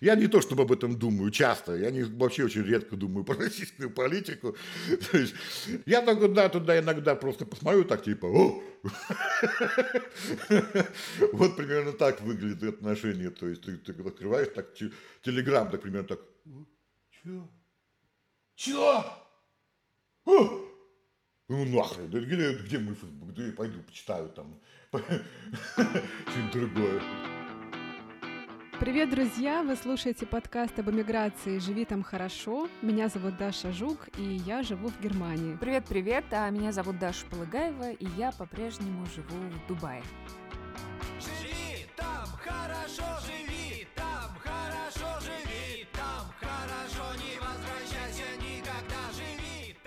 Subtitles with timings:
[0.00, 3.34] Я не то чтобы об этом думаю часто, я не, вообще очень редко думаю про
[3.38, 4.54] российскую политику.
[5.10, 5.34] То есть,
[5.86, 8.62] я только да, туда иногда просто посмотрю так, типа, о!
[11.32, 13.30] Вот примерно так выглядит отношение.
[13.30, 14.74] То есть ты, ты открываешь так
[15.22, 16.20] телеграм, так примерно так,
[17.10, 17.48] чё?
[18.54, 19.04] Чё?
[21.48, 23.32] Ну нахрен, где, где мой фейсбук?
[23.32, 24.60] Да я пойду почитаю там
[24.92, 27.02] что-нибудь другое.
[28.78, 29.62] Привет, друзья!
[29.62, 32.68] Вы слушаете подкаст об эмиграции «Живи там хорошо».
[32.82, 35.56] Меня зовут Даша Жук, и я живу в Германии.
[35.56, 36.26] Привет-привет!
[36.30, 40.02] А меня зовут Даша Полыгаева, и я по-прежнему живу в Дубае.
[41.20, 41.35] Живи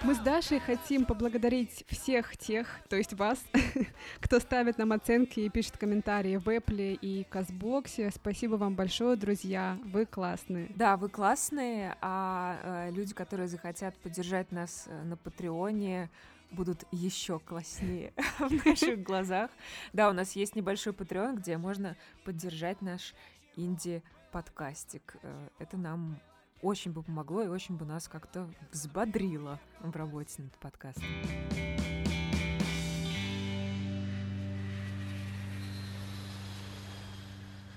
[0.09, 3.37] Мы с Дашей хотим поблагодарить всех тех, то есть вас,
[4.19, 8.09] кто ставит нам оценки и пишет комментарии в Apple и Казбоксе.
[8.09, 10.71] Спасибо вам большое, друзья, вы классные.
[10.75, 16.09] Да, вы классные, а э, люди, которые захотят поддержать нас э, на Патреоне,
[16.49, 19.51] будут еще класснее в наших глазах.
[19.93, 23.13] Да, у нас есть небольшой Patreon, где можно поддержать наш
[23.55, 25.17] инди-подкастик.
[25.21, 26.19] Э, это нам
[26.61, 31.05] очень бы помогло и очень бы нас как-то взбодрило в работе над подкастом.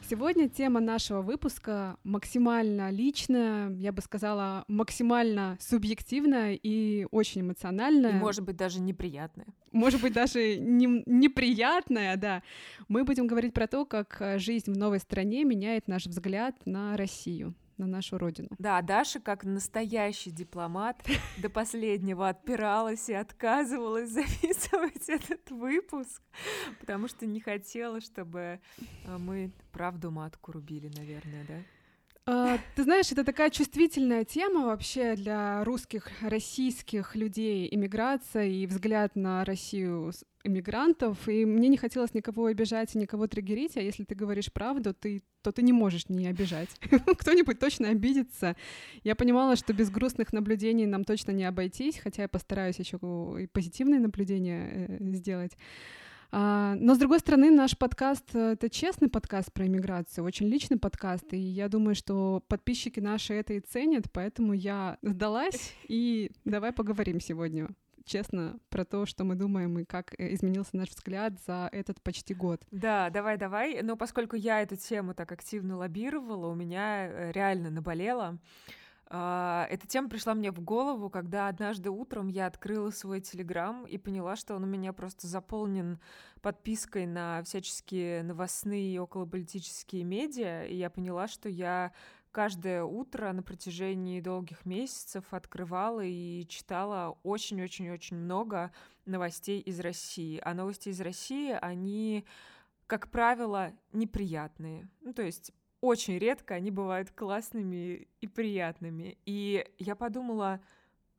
[0.08, 8.10] Сегодня тема нашего выпуска максимально личная, я бы сказала, максимально субъективная и очень эмоциональная.
[8.10, 9.46] И, может быть, даже неприятная.
[9.70, 12.42] Может быть, даже не, неприятная, да.
[12.88, 17.54] Мы будем говорить про то, как жизнь в новой стране меняет наш взгляд на Россию
[17.78, 18.48] на нашу родину.
[18.58, 21.02] Да, Даша, как настоящий дипломат,
[21.38, 26.22] до последнего отпиралась и отказывалась записывать этот выпуск,
[26.80, 28.60] потому что не хотела, чтобы
[29.04, 31.54] э, мы правду матку рубили, наверное, да?
[32.24, 39.16] А, ты знаешь, это такая чувствительная тема вообще для русских, российских людей, иммиграция и взгляд
[39.16, 40.12] на Россию
[40.44, 44.94] иммигрантов, и мне не хотелось никого обижать и никого триггерить, а если ты говоришь правду,
[44.94, 46.68] ты, то ты не можешь не обижать.
[47.18, 48.56] Кто-нибудь точно обидится.
[49.02, 52.98] Я понимала, что без грустных наблюдений нам точно не обойтись, хотя я постараюсь еще
[53.40, 55.56] и позитивные наблюдения э, сделать.
[56.34, 61.34] А, но, с другой стороны, наш подкаст— это честный подкаст про иммиграцию, очень личный подкаст,
[61.34, 67.20] и я думаю, что подписчики наши это и ценят, поэтому я сдалась, и давай поговорим
[67.20, 67.68] сегодня
[68.04, 72.34] честно про то, что мы думаем и как э, изменился наш взгляд за этот почти
[72.34, 72.62] год.
[72.70, 73.82] Да, давай, давай.
[73.82, 78.38] Но поскольку я эту тему так активно лоббировала, у меня э, реально наболело.
[79.14, 83.98] А, эта тема пришла мне в голову, когда однажды утром я открыла свой телеграм и
[83.98, 86.00] поняла, что он у меня просто заполнен
[86.40, 91.92] подпиской на всяческие новостные и околополитические медиа, и я поняла, что я
[92.30, 98.72] каждое утро на протяжении долгих месяцев открывала и читала очень-очень-очень много
[99.04, 100.40] новостей из России.
[100.42, 102.24] А новости из России, они,
[102.86, 104.88] как правило, неприятные.
[105.02, 109.18] Ну, то есть очень редко они бывают классными и приятными.
[109.26, 110.60] И я подумала,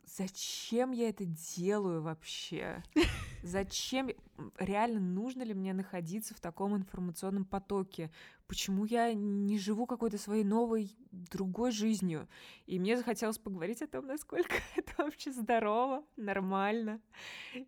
[0.06, 2.82] зачем я это делаю вообще?
[3.44, 4.10] Зачем?
[4.58, 8.10] Реально нужно ли мне находиться в таком информационном потоке?
[8.48, 12.30] Почему я не живу какой-то своей новой, другой жизнью?
[12.66, 17.02] И мне захотелось поговорить о том, насколько это вообще здорово, нормально.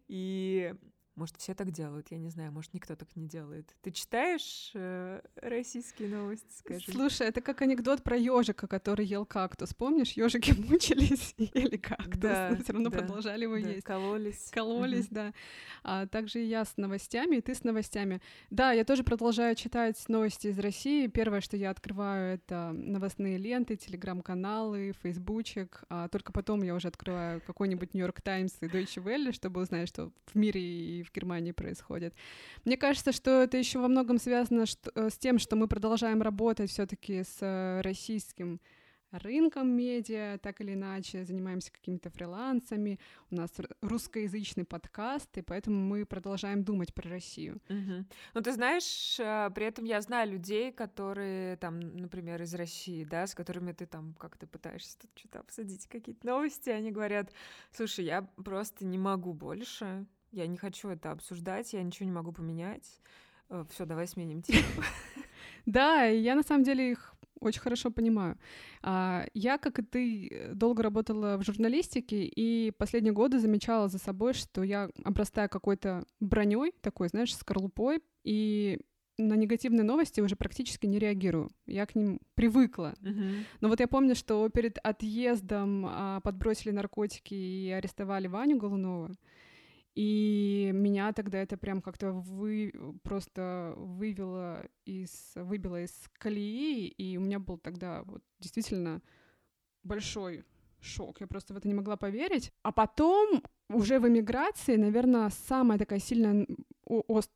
[0.08, 0.74] И
[1.16, 3.74] может, все так делают, я не знаю, может, никто так не делает.
[3.82, 6.92] Ты читаешь э, российские новости, скажи?
[6.92, 9.74] Слушай, это как анекдот про ежика, который ел кактус.
[9.74, 13.84] Помнишь, ежики мучились и ели кактус, да, но все равно да, продолжали его да, есть.
[13.84, 14.50] Кололись.
[14.52, 15.16] Кололись, угу.
[15.16, 15.34] да.
[15.84, 18.22] А также и я с новостями, и ты с новостями.
[18.50, 21.08] Да, я тоже продолжаю читать новости из России.
[21.08, 25.84] Первое, что я открываю, это новостные ленты, телеграм-каналы, фейсбучек.
[25.90, 30.12] А только потом я уже открываю какой-нибудь Нью-Йорк Таймс и Deutsche Welle, чтобы узнать, что
[30.26, 32.14] в мире и в Германии происходит.
[32.66, 36.70] Мне кажется, что это еще во многом связано э, с тем, что мы продолжаем работать
[36.70, 38.60] все-таки с э, российским
[39.20, 43.00] рынком медиа, так или иначе, занимаемся какими-то фрилансами,
[43.32, 43.52] у нас
[43.82, 47.62] русскоязычный подкаст, и поэтому мы продолжаем думать про Россию.
[47.70, 48.06] Угу.
[48.34, 53.28] Ну, ты знаешь, э, при этом я знаю людей, которые там, например, из России, да,
[53.28, 57.32] с которыми ты там как-то пытаешься тут что-то обсудить, какие-то новости, они говорят,
[57.72, 62.32] слушай, я просто не могу больше, я не хочу это обсуждать, я ничего не могу
[62.32, 63.00] поменять.
[63.50, 64.62] Э, Все, давай сменим тему.
[65.66, 68.38] Да, я на самом деле их очень хорошо понимаю.
[68.84, 74.34] А, я, как и ты, долго работала в журналистике и последние годы замечала за собой,
[74.34, 78.80] что я обрастаю какой-то броней такой, знаешь, скорлупой, и
[79.18, 81.50] на негативные новости уже практически не реагирую.
[81.66, 82.94] Я к ним привыкла.
[83.02, 83.46] Мгм.
[83.62, 89.12] Но вот я помню, что перед отъездом а, подбросили наркотики и арестовали Ваню Голунова.
[89.96, 97.22] И меня тогда это прям как-то вы просто вывело из выбило из колеи, и у
[97.22, 99.02] меня был тогда вот действительно
[99.84, 100.44] большой
[100.82, 101.22] шок.
[101.22, 102.52] Я просто в это не могла поверить.
[102.62, 106.46] А потом уже в эмиграции, наверное, самая такая сильная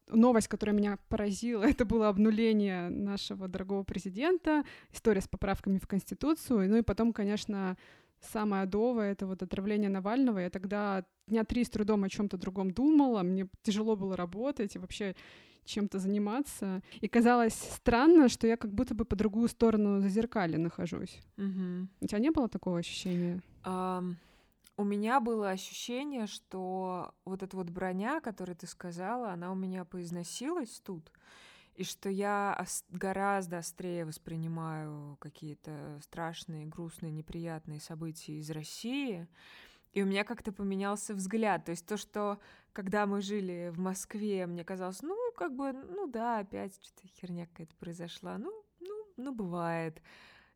[0.10, 6.70] новость, которая меня поразила, это было обнуление нашего дорогого президента, история с поправками в Конституцию.
[6.70, 7.78] Ну и потом, конечно,
[8.22, 10.40] самое адовое— это вот отравление Навального.
[10.40, 14.76] Я тогда дня три с трудом о чем то другом думала, мне тяжело было работать
[14.76, 15.16] и вообще
[15.66, 16.82] чем-то заниматься.
[17.00, 21.22] И казалось странно, что я как будто бы по другую сторону зазеркалья нахожусь.
[21.38, 21.90] Мгм.
[22.02, 23.42] У тебя не было такого ощущения?
[23.64, 24.18] Ам,
[24.78, 29.86] у меня было ощущение, что вот эта вот броня, которую ты сказала, она у меня
[29.86, 31.12] поизносилась тут,
[31.80, 39.30] и что я гораздо острее воспринимаю какие-то страшные, грустные, неприятные события из России,
[39.94, 41.64] и у меня как-то поменялся взгляд.
[41.64, 42.38] То есть то, что
[42.74, 47.48] когда мы жили в Москве, мне казалось, ну, как бы, ну да, опять что-то херня
[47.48, 48.38] какая-то произошла.
[48.38, 48.52] Ну,
[48.82, 50.02] ну, ну, бывает.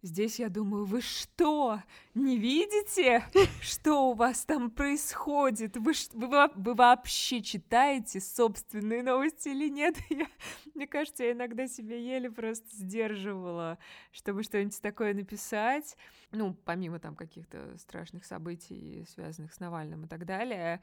[0.04, 1.82] Здесь я думаю, вы что,
[2.14, 3.24] не видите,
[3.62, 5.78] что у вас там происходит?
[5.78, 9.96] Вы, вы, вы вообще читаете собственные новости или нет?
[10.10, 10.28] Я,
[10.76, 13.78] мне кажется, я иногда себя еле просто сдерживала,
[14.12, 15.96] чтобы что-нибудь такое написать.
[16.32, 20.82] Ну, помимо там каких-то страшных событий, связанных с Навальным и так далее.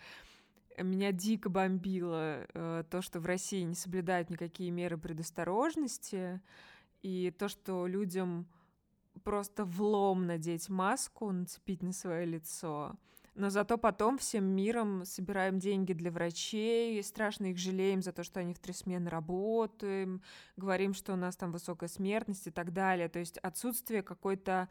[0.78, 6.40] Меня дико бомбило э, то, что в России не соблюдают никакие меры предосторожности,
[7.02, 8.46] и то, что людям
[9.24, 12.96] просто влом надеть маску, нацепить на свое лицо.
[13.34, 18.40] Но зато потом всем миром собираем деньги для врачей, страшно их жалеем за то, что
[18.40, 20.22] они в три смены работаем,
[20.56, 23.08] говорим, что у нас там высокая смертность и так далее.
[23.08, 24.68] То есть отсутствие какой-то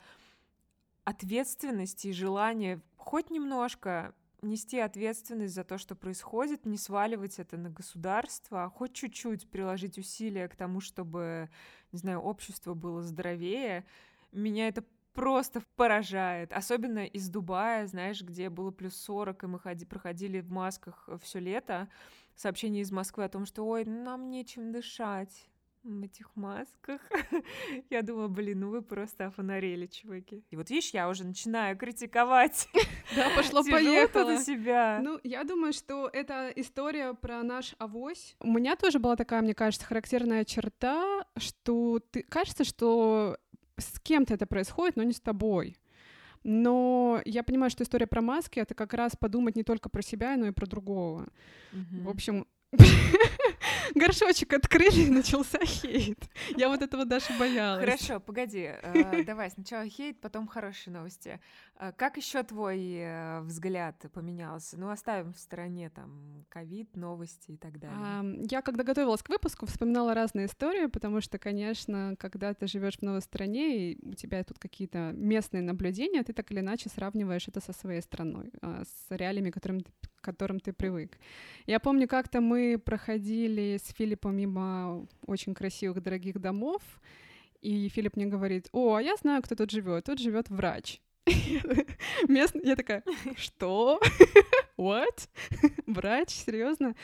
[1.06, 7.70] ответственности и желания хоть немножко нести ответственность за то, что происходит, не сваливать это на
[7.70, 11.50] государство, а хоть чуть-чуть приложить усилия к тому, чтобы,
[11.92, 13.86] не знаю, общество было здоровее,
[14.32, 14.84] меня это
[15.14, 16.54] просто поражает.
[16.54, 21.40] Особенно из Дубая, знаешь, где было плюс 40, и мы ходи- проходили в масках все
[21.40, 21.90] лето.
[22.36, 25.50] Сообщение из Москвы о том, что ой, нам нечем дышать
[25.84, 27.02] в этих масках.
[27.90, 30.44] Я думала, блин, ну вы просто офонарели, чуваки.
[30.52, 32.68] И вот видишь, я уже начинаю критиковать.
[33.16, 34.24] Да, Тяжело пошло-поехало.
[34.34, 35.00] на себя.
[35.02, 38.36] Ну, я думаю, что это история про наш авось.
[38.40, 43.38] У меня тоже была такая, мне кажется, характерная черта, что ты кажется, что
[43.80, 45.78] с кем-то это происходит, но не с тобой.
[46.44, 50.38] Но я понимаю, что история про маски— это как раз подумать не только про себя,
[50.38, 51.28] но и про другого.
[51.74, 52.04] Мгм.
[52.06, 52.48] В общем,
[53.96, 56.20] горшочек открыли, и начался хейт.
[56.58, 57.84] Я вот этого даже боялась.
[57.84, 58.70] Хорошо, погоди.
[58.82, 61.40] э, Давай сначала хейт, потом хорошие новости.
[61.80, 64.78] Э, Как еще твой э, взгляд поменялся?
[64.80, 68.46] Ну, оставим в стороне там ковид, новости и так далее.
[68.50, 73.02] Я, когда готовилась к выпуску, вспоминала разные истории, потому что, конечно, когда ты живешь в
[73.02, 77.60] новой стране, и у тебя тут какие-то местные наблюдения, ты так или иначе сравниваешь это
[77.62, 81.18] со своей страной, с реалиями, к которым, ты- к которым ты привык.
[81.66, 86.82] Я помню, как-то мы проходили с Филиппом мимо очень красивых, дорогих домов,
[87.62, 90.06] и Филипп мне говорит, о, а я знаю, кто тут живет.
[90.06, 91.02] Тут живет врач.
[92.28, 93.04] Местный, я такая,
[93.36, 94.00] что?
[94.80, 95.28] What?
[95.88, 96.96] Врач, серьезно?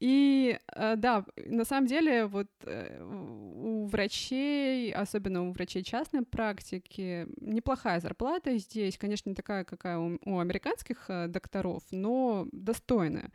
[0.00, 7.26] И э, да, на самом деле вот э, у врачей, особенно у врачей частной практики,
[7.40, 13.30] неплохая зарплата здесь, конечно, не такая, какая у, у американских э, докторов, но достойная.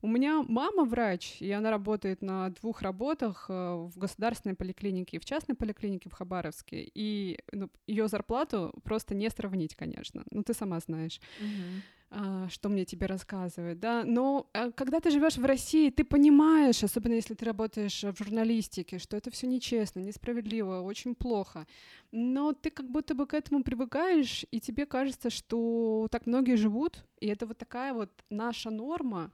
[0.00, 5.24] У меня мама врач, и она работает на двух работах в государственной поликлинике и в
[5.26, 10.24] частной поликлинике в Хабаровске, и ну, ее зарплату просто не сравнить, конечно.
[10.30, 11.82] Ну, ты сама знаешь Мгм.
[12.12, 16.82] А, что мне тебе рассказывают, да, но а, когда ты живешь в России, ты понимаешь,
[16.82, 21.68] особенно если ты работаешь в журналистике, что это все нечестно, несправедливо, очень плохо,
[22.10, 27.04] но ты как будто бы к этому привыкаешь, и тебе кажется, что так многие живут,
[27.20, 29.30] и это вот такая вот наша норма,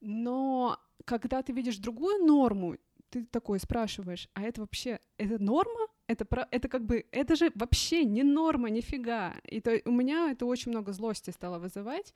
[0.00, 2.76] но когда ты видишь другую норму,
[3.10, 5.86] ты такой спрашиваешь, а это вообще, это норма?
[6.08, 9.34] Это, про, это как бы, это же вообще не норма, нифига.
[9.44, 12.14] И то, у меня это очень много злости стало вызывать,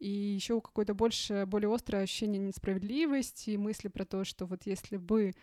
[0.00, 5.34] и еще какое-то больше, более острое ощущение несправедливости, мысли про то, что вот если бы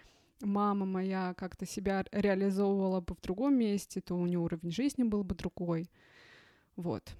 [0.41, 5.23] мама моя как-то себя реализовывала бы в другом месте, то у нее уровень жизни был
[5.23, 5.89] бы другой.
[6.75, 7.15] Вот.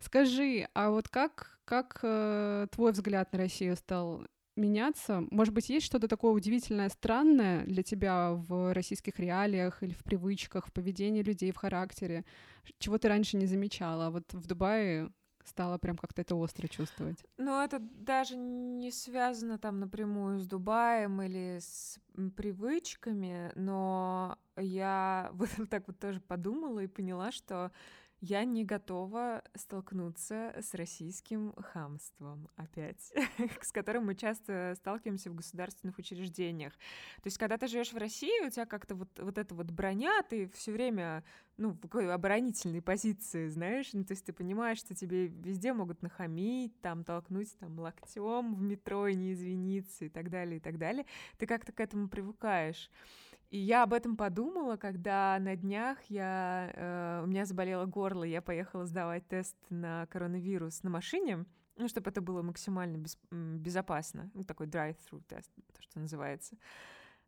[0.00, 4.26] Скажи, а вот как, как э, твой взгляд на Россию стал
[4.56, 5.24] меняться.
[5.30, 10.66] Может быть, есть что-то такое удивительное, странное для тебя в российских реалиях или в привычках,
[10.66, 12.24] в поведении людей, в характере,
[12.78, 14.06] чего ты раньше не замечала.
[14.06, 15.10] А вот в Дубае
[15.46, 17.24] стала прям как-то это остро чувствовать.
[17.38, 21.98] Ну, это даже не связано там напрямую с Дубаем или с
[22.36, 27.70] привычками, но я вот так вот тоже подумала и поняла, что
[28.20, 33.12] я не готова столкнуться с российским хамством опять,
[33.62, 36.72] с которым мы часто сталкиваемся в государственных учреждениях.
[36.72, 40.22] То есть, когда ты живешь в России, у тебя как-то вот, вот эта вот броня,
[40.22, 41.24] ты все время
[41.58, 46.02] ну, в какой оборонительной позиции, знаешь, ну, то есть ты понимаешь, что тебе везде могут
[46.02, 50.78] нахамить, там, толкнуть там локтем в метро и не извиниться и так далее, и так
[50.78, 51.06] далее.
[51.38, 52.90] Ты как-то к этому привыкаешь.
[53.50, 58.42] И я об этом подумала, когда на днях я, э, у меня заболело горло, я
[58.42, 61.44] поехала сдавать тест на коронавирус на машине,
[61.76, 64.30] ну, чтобы это было максимально без, безопасно.
[64.34, 66.56] Ну, такой drive-through тест, то, что называется.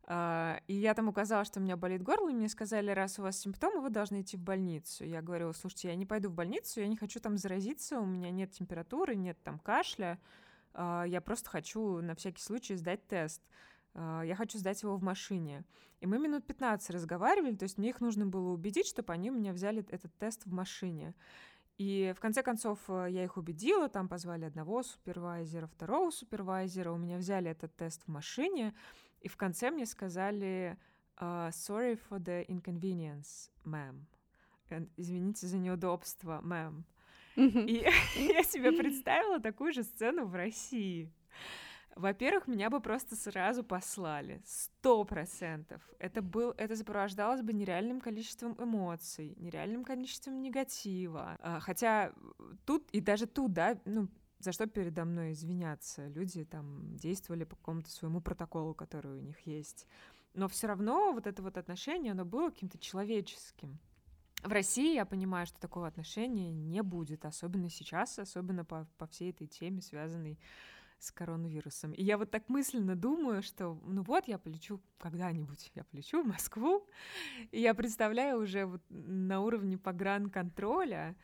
[0.09, 3.23] Uh, и я там указала, что у меня болит горло, и мне сказали, раз у
[3.23, 5.05] вас симптомы, вы должны идти в больницу.
[5.05, 8.31] Я говорю, слушайте, я не пойду в больницу, я не хочу там заразиться, у меня
[8.31, 10.19] нет температуры, нет там кашля,
[10.73, 13.43] uh, я просто хочу на всякий случай сдать тест.
[13.99, 15.64] А, я хочу сдать его в машине.
[16.00, 19.35] И мы минут 15 разговаривали, то есть мне их нужно было убедить, чтобы они у
[19.35, 21.14] меня взяли этот тест в машине.
[21.78, 26.97] И в конце концов э, я их убедила, там позвали одного супервайзера, второго супервайзера, у
[26.97, 28.73] меня взяли этот тест в машине,
[29.21, 30.78] и в конце мне сказали
[31.17, 34.05] uh, «Sorry for the inconvenience, ma'am».
[34.71, 36.85] Э, Извините за неудобство, мэм.
[37.37, 37.85] И
[38.17, 41.12] я себе представила такую же сцену в России.
[41.99, 44.40] Во-первых, меня бы просто сразу послали.
[44.47, 45.83] Сто процентов.
[45.99, 51.37] Это, был, это сопровождалось бы нереальным количеством эмоций, нереальным количеством негатива.
[51.40, 52.12] А, хотя
[52.64, 54.07] тут, и даже тут, да, ну,
[54.38, 56.07] за что передо мной извиняться?
[56.07, 59.88] Люди там действовали по какому-то своему протоколу, который у них есть.
[60.35, 63.76] Но все равно вот это вот отношение, оно было каким-то человеческим.
[64.45, 69.31] В России я понимаю, что такого отношения не будет, особенно сейчас, особенно по, по всей
[69.31, 70.38] этой теме, связанной
[70.99, 71.93] с коронавирусом.
[71.93, 76.26] И я вот так мысленно думаю, что ну вот я полечу когда-нибудь, я полечу в
[76.26, 76.87] Москву,
[77.50, 81.17] и я представляю уже вот на уровне погранконтроля,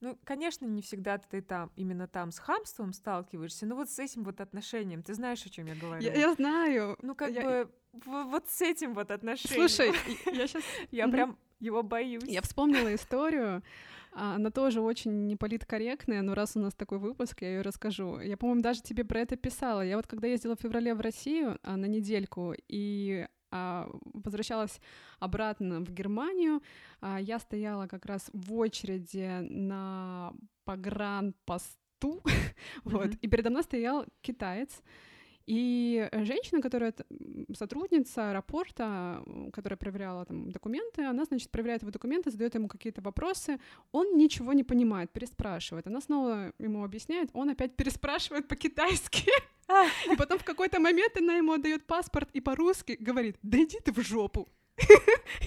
[0.00, 4.24] ну, конечно, не всегда ты там, именно там с хамством сталкиваешься, но вот с этим
[4.24, 6.02] вот отношением, ты знаешь, о чем я говорю?
[6.02, 6.98] Я, я знаю.
[7.00, 7.42] Ну, как я...
[7.42, 7.72] бы
[8.04, 9.68] вот с этим вот отношением.
[9.68, 9.92] Слушай,
[10.32, 10.62] я сейчас...
[10.90, 12.24] Я прям его боюсь.
[12.24, 13.62] Я вспомнила историю
[14.16, 18.18] она тоже очень неполиткорректная, но раз у нас такой выпуск, я ее расскажу.
[18.20, 19.82] Я, по-моему, даже тебе про это писала.
[19.82, 24.80] Я вот когда ездила в феврале в Россию а, на недельку и а, возвращалась
[25.18, 26.62] обратно в Германию,
[27.00, 30.32] а, я стояла как раз в очереди на
[30.64, 32.22] погранпосту,
[32.84, 34.82] вот, и передо мной стоял китаец,
[35.46, 36.92] и женщина, которая
[37.54, 39.22] сотрудница аэропорта,
[39.52, 43.60] которая проверяла там документы, она, значит, проверяет его документы, задает ему какие-то вопросы,
[43.92, 45.86] он ничего не понимает, переспрашивает.
[45.86, 49.30] Она снова ему объясняет, он опять переспрашивает по-китайски.
[50.12, 53.92] И потом в какой-то момент она ему отдает паспорт и по-русски говорит, да иди ты
[53.92, 54.48] в жопу.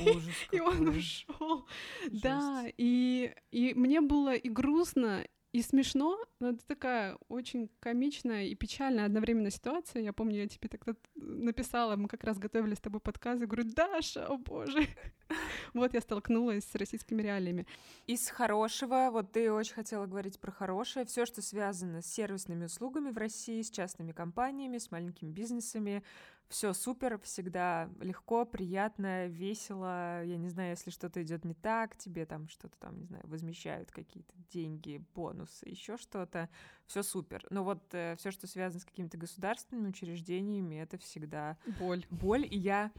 [0.01, 1.65] Ужас и он ушел.
[2.09, 8.55] Да, и, и мне было и грустно, и смешно, но это такая очень комичная и
[8.55, 10.03] печальная одновременно ситуация.
[10.03, 13.63] Я помню, я тебе тогда написала, мы как раз готовили с тобой подкаст, и говорю,
[13.63, 14.87] Даша, о боже.
[15.75, 17.67] Вот я столкнулась с российскими реалиями.
[18.07, 23.11] Из хорошего, вот ты очень хотела говорить про хорошее, все, что связано с сервисными услугами
[23.11, 26.03] в России, с частными компаниями, с маленькими бизнесами,
[26.49, 30.23] все супер, всегда легко, приятно, весело.
[30.23, 33.91] Я не знаю, если что-то идет не так, тебе там что-то там, не знаю, возмещают
[33.91, 36.49] какие-то деньги, бонусы, еще что-то.
[36.87, 37.45] Все супер.
[37.51, 42.05] Но вот э, все, что связано с какими-то государственными учреждениями, это всегда боль.
[42.09, 42.91] Боль, и я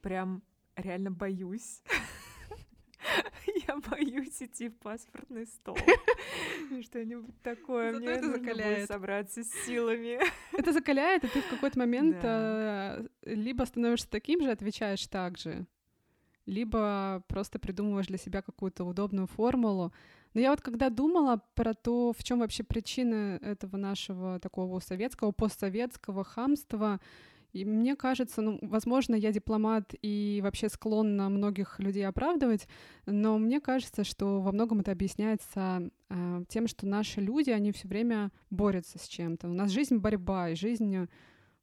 [0.00, 0.42] прям
[0.74, 1.82] реально боюсь.
[3.68, 5.76] Я боюсь идти в паспортный стол.
[6.82, 7.92] Что-нибудь такое.
[7.92, 8.78] Зато Мне это нужно закаляет.
[8.78, 10.18] будет собраться с силами.
[10.52, 12.98] Это закаляет, и ты в какой-то момент Да.
[12.98, 15.66] э, либо становишься таким же, отвечаешь так же,
[16.46, 19.92] либо просто придумываешь для себя какую-то удобную формулу.
[20.34, 25.32] Но я вот когда думала про то, в чем вообще причина этого нашего такого советского,
[25.32, 27.00] постсоветского хамства,
[27.58, 32.68] и мне кажется, ну, возможно, я дипломат и вообще склонна многих людей оправдывать,
[33.06, 37.88] но мне кажется, что во многом это объясняется э, тем, что наши люди, они все
[37.88, 39.48] время борются с чем-то.
[39.48, 41.08] У нас жизнь борьба, и жизнь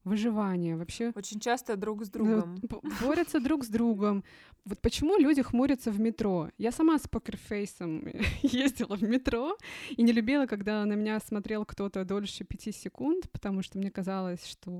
[0.05, 1.11] выживания, вообще...
[1.15, 2.57] Очень часто друг с другом.
[3.01, 4.23] Борются друг с другом.
[4.63, 6.49] Вот почему люди хмурятся в метро?
[6.57, 8.07] Я сама с покерфейсом
[8.41, 9.57] ездила в метро
[9.89, 14.45] и не любила, когда на меня смотрел кто-то дольше пяти секунд, потому что мне казалось,
[14.45, 14.71] что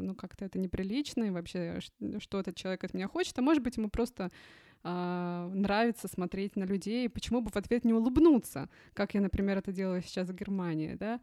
[0.00, 1.80] ну как-то это неприлично, и вообще
[2.18, 4.30] что этот человек от меня хочет, а может быть ему просто
[4.84, 9.72] э, нравится смотреть на людей, почему бы в ответ не улыбнуться, как я, например, это
[9.72, 11.20] делаю сейчас в Германии, да?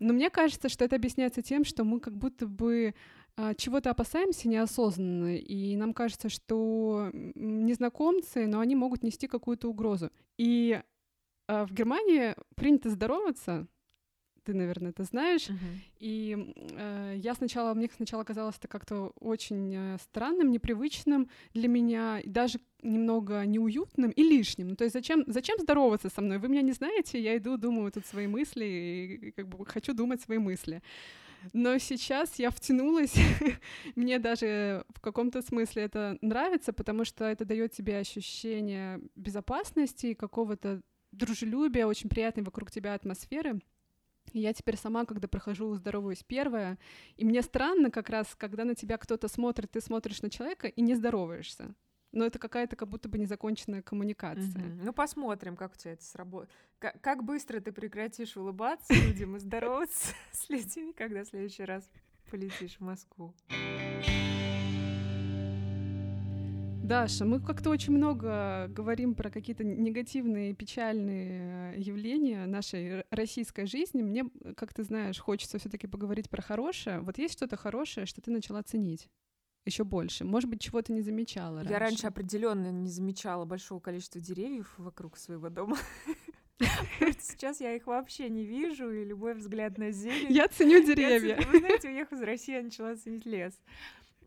[0.00, 2.94] Но мне кажется, что это объясняется тем, что мы как будто бы
[3.36, 10.10] а, чего-то опасаемся неосознанно, и нам кажется, что незнакомцы, но они могут нести какую-то угрозу.
[10.38, 10.80] И
[11.46, 13.66] а, в Германии принято здороваться,
[14.44, 15.48] ты, наверное, это знаешь.
[15.48, 15.78] Uh-huh.
[15.98, 22.20] И э, я сначала, мне сначала казалось это как-то очень э, странным, непривычным для меня,
[22.20, 24.68] и даже немного неуютным и лишним.
[24.68, 26.38] Ну, то есть зачем, зачем здороваться со мной?
[26.38, 29.92] Вы меня не знаете, я иду, думаю тут свои мысли, и, и как бы хочу
[29.92, 30.82] думать свои мысли.
[31.52, 33.14] Но сейчас я втянулась,
[33.96, 40.14] мне даже в каком-то смысле это нравится, потому что это дает тебе ощущение безопасности и
[40.14, 40.82] какого-то
[41.12, 43.60] дружелюбия, очень приятной вокруг тебя атмосферы.
[44.32, 46.78] Я теперь сама, когда прохожу здороваюсь первая,
[47.16, 50.80] и мне странно как раз, когда на тебя кто-то смотрит, ты смотришь на человека и
[50.80, 51.74] не здороваешься.
[52.12, 54.66] Но это какая-то как будто бы незаконченная коммуникация.
[54.66, 54.84] Угу.
[54.84, 56.50] Ну, посмотрим, как у тебя это сработает.
[56.78, 61.88] Как, как быстро ты прекратишь улыбаться людям и здороваться с людьми, когда в следующий раз
[62.30, 63.34] полетишь в Москву.
[66.90, 74.02] Даша, мы как-то очень много говорим про какие-то негативные, печальные э, явления нашей российской жизни.
[74.02, 74.24] Мне,
[74.56, 76.98] как ты знаешь, хочется все-таки поговорить про хорошее.
[76.98, 79.08] Вот есть что-то хорошее, что ты начала ценить?
[79.66, 80.24] еще больше.
[80.24, 81.72] Может быть, чего-то не замечала раньше.
[81.72, 85.76] Я раньше определенно не замечала большого количества деревьев вокруг своего дома.
[87.20, 90.32] Сейчас я их вообще не вижу, и любой взгляд на зелень...
[90.32, 91.38] Я ценю деревья.
[91.52, 93.54] Вы знаете, уехав из России, я начала ценить лес.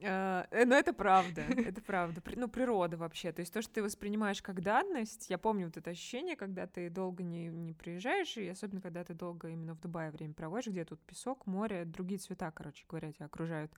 [0.02, 2.22] Но это правда, это правда.
[2.36, 3.32] Ну, природа вообще.
[3.32, 6.90] То есть то, что ты воспринимаешь как данность, я помню вот это ощущение, когда ты
[6.90, 10.86] долго не, не приезжаешь, и особенно когда ты долго именно в Дубае время проводишь, где
[10.86, 13.72] тут песок, море, другие цвета, короче говоря, тебя окружают.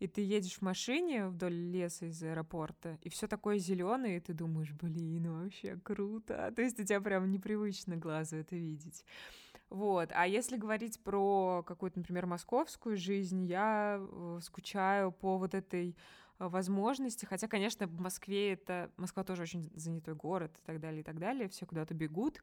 [0.00, 4.32] И ты едешь в машине вдоль леса из аэропорта, и все такое зеленое, и ты
[4.32, 6.50] думаешь, блин, вообще круто.
[6.56, 9.04] То есть у тебя прям непривычно глазу это видеть.
[9.70, 10.10] Вот.
[10.12, 15.96] А если говорить про какую-то, например, московскую жизнь, я э, скучаю по вот этой
[16.38, 18.90] э, возможности, хотя, конечно, в Москве это...
[18.96, 22.42] Москва тоже очень занятой город и так далее, и так далее, все куда-то бегут,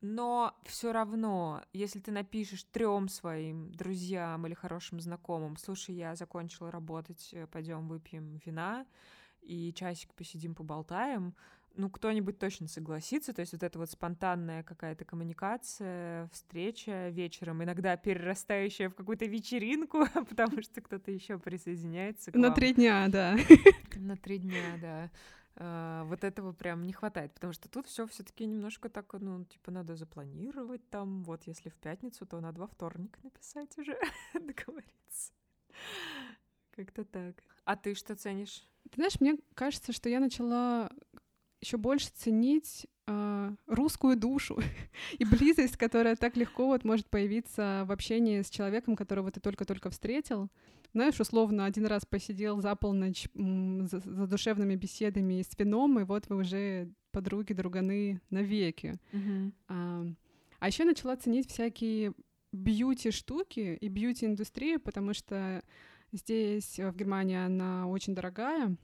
[0.00, 6.72] но все равно, если ты напишешь трем своим друзьям или хорошим знакомым, слушай, я закончила
[6.72, 8.84] работать, э, пойдем выпьем вина
[9.42, 11.36] и часик посидим, поболтаем,
[11.78, 17.96] ну, кто-нибудь точно согласится, то есть вот эта вот спонтанная какая-то коммуникация, встреча вечером, иногда
[17.96, 23.36] перерастающая в какую-то вечеринку, потому что кто-то еще присоединяется к На три дня, да.
[23.96, 25.10] На три дня, да.
[25.60, 29.72] Uh, вот этого прям не хватает, потому что тут все все-таки немножко так, ну, типа,
[29.72, 33.98] надо запланировать там, вот если в пятницу, то надо во вторник написать уже,
[34.34, 35.32] договориться.
[36.70, 37.42] Как-то так.
[37.64, 38.68] А ты что ценишь?
[38.90, 40.90] Ты знаешь, мне кажется, что я начала
[41.60, 44.58] еще больше ценить э, русскую душу
[45.18, 49.90] и близость, которая так легко вот может появиться в общении с человеком, которого ты только-только
[49.90, 50.48] встретил.
[50.94, 56.28] Знаешь, условно, один раз посидел за полночь за, за душевными беседами с вином, и вот
[56.28, 58.98] вы уже подруги, друганы навеки.
[59.12, 59.52] Mm-hmm.
[59.68, 60.06] А,
[60.60, 62.14] а еще начала ценить всякие
[62.52, 65.62] бьюти-штуки и бьюти-индустрию, потому что
[66.12, 68.76] здесь, в Германии, она очень дорогая,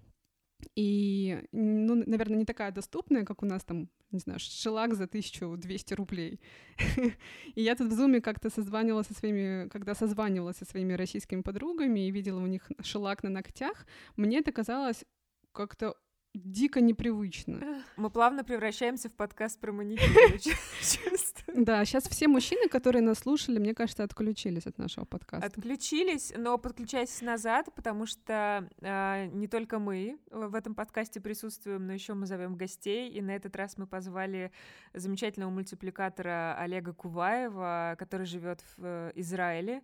[0.76, 5.94] и, ну, наверное, не такая доступная, как у нас там, не знаю, шелак за 1200
[5.94, 6.40] рублей.
[7.54, 12.06] и я тут в зуме как-то созванивала со своими, когда созванивалась со своими российскими подругами
[12.06, 15.04] и видела у них шелак на ногтях, мне это казалось
[15.52, 15.94] как-то
[16.34, 17.84] дико непривычно.
[17.96, 20.08] Мы плавно превращаемся в подкаст про маникюр.
[21.52, 25.46] Да, сейчас все мужчины, которые нас слушали, мне кажется, отключились от нашего подкаста.
[25.46, 31.92] Отключились, но подключайтесь назад, потому что э, не только мы в этом подкасте присутствуем, но
[31.92, 33.10] еще мы зовем гостей.
[33.10, 34.52] И на этот раз мы позвали
[34.94, 39.82] замечательного мультипликатора Олега Куваева, который живет в э, Израиле.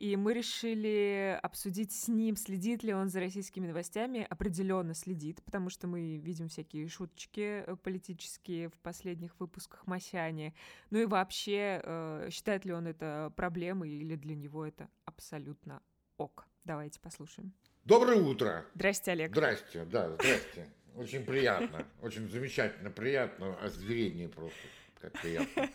[0.00, 4.26] И мы решили обсудить с ним, следит ли он за российскими новостями.
[4.30, 10.54] Определенно следит, потому что мы видим всякие шуточки э, политические в последних выпусках Масяни.
[10.88, 15.82] Ну и вообще, э, считает ли он это проблемой или для него это абсолютно
[16.16, 16.46] ок.
[16.64, 17.52] Давайте послушаем.
[17.84, 18.64] Доброе утро.
[18.74, 19.32] Здрасте, Олег.
[19.32, 20.66] Здрасте, да, здрасте.
[20.96, 24.58] Очень приятно, очень замечательно, приятно, озверение просто,
[24.98, 25.68] как приятно.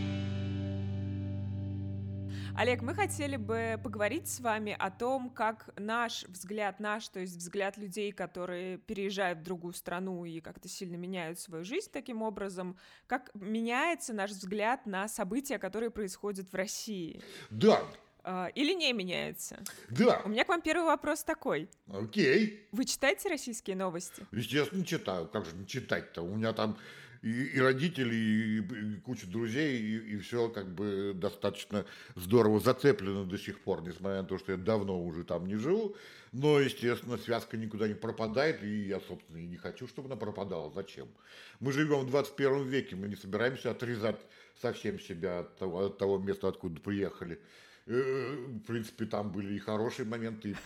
[2.58, 7.36] Олег, мы хотели бы поговорить с вами о том, как наш взгляд, наш, то есть
[7.36, 12.78] взгляд людей, которые переезжают в другую страну и как-то сильно меняют свою жизнь таким образом,
[13.06, 17.20] как меняется наш взгляд на события, которые происходят в России.
[17.50, 17.82] Да,
[18.28, 19.62] А, Или не меняется?
[19.90, 21.68] да, У меня к вам первый вопрос такой.
[21.92, 22.66] окей.
[22.72, 24.26] Вы читаете российские новости?
[24.32, 25.28] Естественно, читаю.
[25.28, 26.22] Как же не читать-то?
[26.22, 26.76] У меня там
[27.26, 31.84] и, и родители, и, и куча друзей, и, все как бы достаточно
[32.14, 35.96] здорово зацеплено до сих пор, несмотря на то, что я давно уже там не живу.
[36.32, 40.70] Но, естественно, связка никуда не пропадает, и я, собственно, и не хочу, чтобы она пропадала.
[40.72, 41.08] Зачем?
[41.58, 44.20] Мы живем в 21 веке, мы не собираемся отрезать
[44.60, 47.40] совсем себя от того, от того места, откуда приехали.
[47.86, 50.56] Э, В принципе, там были и хорошие моменты.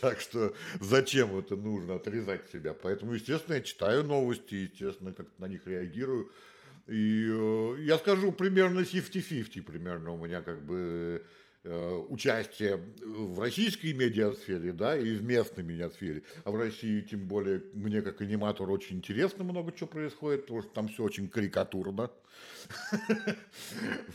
[0.00, 2.74] Так что зачем это нужно отрезать себя?
[2.74, 6.30] Поэтому, естественно, я читаю новости, естественно, как на них реагирую.
[6.86, 11.22] И э, я скажу примерно 50-50 примерно у меня как бы
[11.64, 16.22] участие в российской медиасфере, да, и в местной медиасфере.
[16.44, 20.70] А в России, тем более, мне как аниматору очень интересно много чего происходит, потому что
[20.70, 22.10] там все очень карикатурно.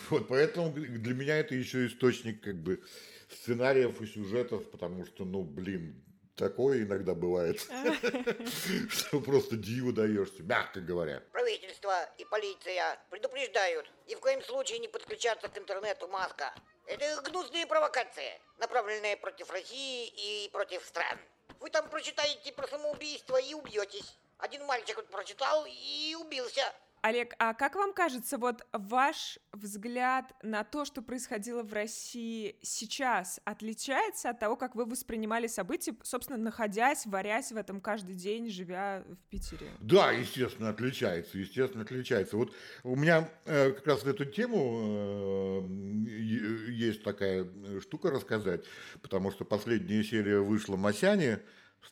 [0.09, 2.81] Вот, поэтому для меня это еще источник как бы
[3.29, 5.95] сценариев и сюжетов, потому что, ну, блин,
[6.35, 7.59] такое иногда бывает,
[8.89, 11.21] что просто диву даешься, мягко говоря.
[11.31, 16.53] Правительство и полиция предупреждают ни в коем случае не подключаться к интернету Маска.
[16.85, 21.17] Это гнусные провокации, направленные против России и против стран.
[21.59, 24.17] Вы там прочитаете про самоубийство и убьетесь.
[24.37, 26.73] Один мальчик вот прочитал и убился.
[27.03, 33.41] Олег, а как вам кажется, вот ваш взгляд на то, что происходило в России сейчас,
[33.43, 39.03] отличается от того, как вы воспринимали события, собственно, находясь, варясь в этом каждый день, живя
[39.05, 39.67] в Питере?
[39.81, 42.37] Да, естественно, отличается, естественно, отличается.
[42.37, 47.45] Вот у меня э, как раз на эту тему э, есть такая
[47.81, 48.63] штука рассказать,
[49.01, 51.41] потому что последняя серия вышла Масяне,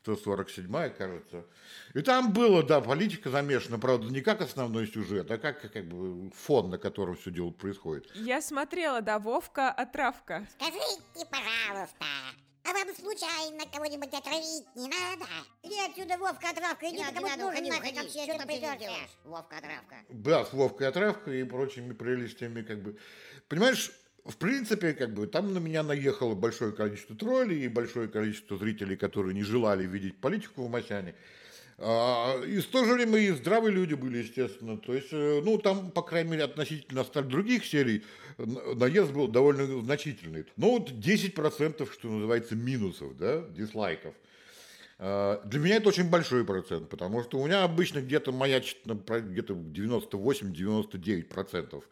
[0.05, 1.45] 147-я, кажется.
[1.93, 6.31] И там было, да, политика замешана, правда, не как основной сюжет, а как, как бы
[6.31, 8.09] фон, на котором все дело происходит.
[8.15, 10.47] Я смотрела, да, Вовка, отравка.
[10.53, 12.05] Скажите, пожалуйста,
[12.63, 15.25] а вам случайно кого-нибудь отравить не надо?
[15.63, 17.99] Иди отсюда, Вовка, отравка, иди, кому не надо, нужен уходи, уходи.
[17.99, 19.09] вообще, Что там делаешь?
[19.25, 19.95] Вовка, травка.
[20.09, 22.97] Да, с Вовкой отравкой и прочими прелестями, как бы.
[23.47, 23.91] Понимаешь,
[24.25, 28.95] в принципе, как бы там на меня наехало большое количество троллей и большое количество зрителей,
[28.95, 31.15] которые не желали видеть политику в Масяне.
[31.79, 34.77] А, И в то же время и здравые люди были, естественно.
[34.77, 38.03] То есть, э, ну, там, по крайней мере, относительно остальных других серий,
[38.37, 40.45] наезд был довольно значительный.
[40.57, 44.13] Ну, вот 10%, что называется, минусов, да, дизлайков.
[44.99, 49.55] А, Для меня это очень большой процент, потому что у меня обычно где-то маячит где-то
[49.55, 51.83] 98-99%.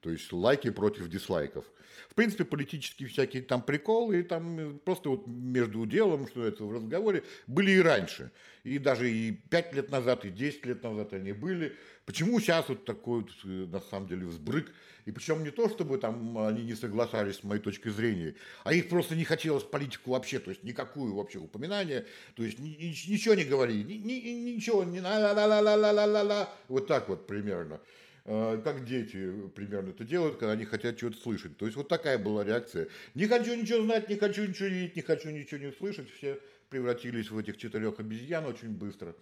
[0.00, 1.64] То есть лайки против дизлайков.
[2.08, 6.64] В принципе, политические всякие там приколы, и там э, просто вот между делом, что это
[6.64, 8.32] в разговоре, были и раньше.
[8.64, 11.76] И даже и 5 лет назад, и 10 лет назад они были.
[12.06, 14.72] Почему сейчас вот такой, э, на самом деле, взбрык?
[15.04, 18.34] И причем не то, чтобы там они не соглашались с моей точкой зрения,
[18.64, 23.34] а их просто не хотелось политику вообще, то есть никакую вообще упоминания, то есть ничего
[23.34, 27.80] не говорили, ничего, не ла ла ла ла ла ла ла вот так вот примерно.
[28.24, 31.56] Э, Как дети примерно это делают, когда они хотят что-то слышать.
[31.56, 32.88] То есть вот такая была реакция.
[33.14, 36.10] Не хочу ничего знать, не хочу ничего видеть, не хочу ничего не слышать.
[36.10, 39.14] Все превратились в этих четырех обезьян очень быстро.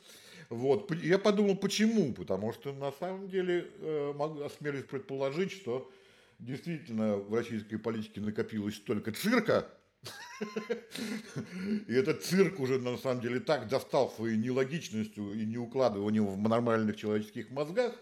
[0.51, 0.91] Вот.
[1.03, 2.13] Я подумал, почему?
[2.13, 5.91] Потому что на самом деле э, могу осмелюсь предположить, что
[6.39, 9.69] действительно в российской политике накопилось столько цирка,
[11.89, 16.97] и этот цирк уже на самом деле так достал своей нелогичностью и неукладыванием в нормальных
[16.97, 17.95] человеческих мозгах,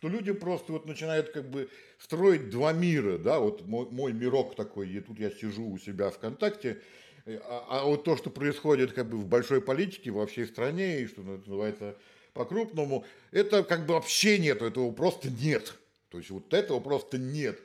[0.00, 4.56] что люди просто вот начинают как бы строить два мира, да, вот мой, мой мирок
[4.56, 6.80] такой, и тут я сижу у себя ВКонтакте,
[7.26, 11.02] э, а, а вот то, что происходит как бы в большой политике во всей стране,
[11.02, 11.98] и что называется
[12.32, 15.74] по-крупному, это как бы вообще нет, этого просто нет.
[16.08, 17.60] То есть вот этого просто нет.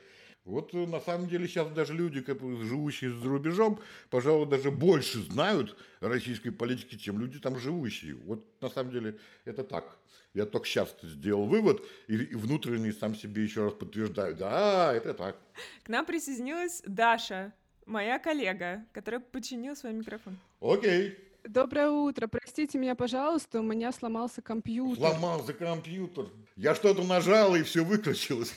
[0.46, 2.24] Вот э, на самом деле сейчас даже люди,
[2.64, 3.80] живущие за рубежом,
[4.10, 8.14] пожалуй, даже больше знают о российской политике, чем люди там живущие.
[8.14, 9.98] Вот на самом деле это так.
[10.34, 14.36] Я только сейчас сделал вывод и, и внутренне сам себе еще раз подтверждаю.
[14.36, 15.36] Да, это так.
[15.82, 17.52] К нам присоединилась Даша,
[17.84, 20.38] моя коллега, которая починила свой микрофон.
[20.60, 21.18] Окей.
[21.42, 22.28] Доброе утро.
[22.28, 24.96] Простите меня, пожалуйста, у меня сломался компьютер.
[24.96, 26.26] Сломался компьютер.
[26.56, 28.54] Я что-то нажал и все выключилось.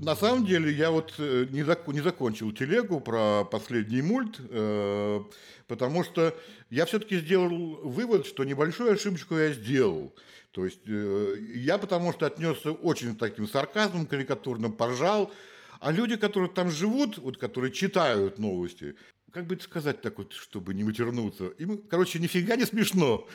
[0.00, 5.20] На самом деле я вот э, не, зак- не закончил телегу про последний мульт, э,
[5.66, 6.36] потому что
[6.70, 10.14] я все-таки сделал вывод, что небольшую ошибочку я сделал.
[10.52, 15.32] То есть э, я потому что отнесся очень таким сарказмом карикатурным, поржал,
[15.80, 18.96] а люди, которые там живут, вот которые читают новости,
[19.36, 21.48] как бы сказать так вот, чтобы не вытернуться?
[21.58, 23.28] Им, короче, нифига не смешно.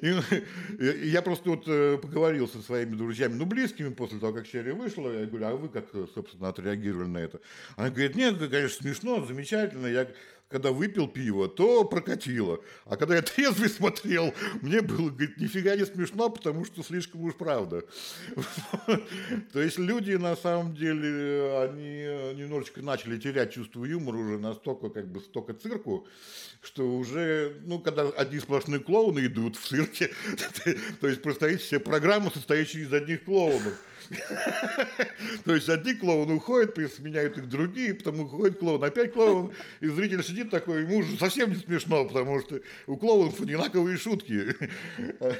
[0.00, 5.10] Я просто вот э, поговорил со своими друзьями, ну, близкими после того, как серия вышла.
[5.10, 7.40] Я говорю, а вы как, собственно, отреагировали на это?
[7.74, 9.88] Они говорят, нет, конечно, смешно, замечательно.
[9.88, 10.06] Я
[10.48, 12.60] когда выпил пиво, то прокатило.
[12.86, 14.32] А когда я трезвый смотрел,
[14.62, 17.84] мне было, говорит, нифига не смешно, потому что слишком уж правда.
[19.52, 25.08] То есть люди, на самом деле, они немножечко начали терять чувство юмора уже настолько, как
[25.08, 26.06] бы, столько цирку,
[26.62, 30.10] что уже, ну, когда одни сплошные клоуны идут в цирке,
[31.00, 33.74] то есть представить себе программу, состоящую из одних клоунов.
[35.44, 40.22] То есть одни клоуны уходят, сменяют их другие, потом уходит клоун, опять клоун, и зритель
[40.22, 44.54] сидит такой, ему уже совсем не смешно, потому что у клоунов одинаковые шутки.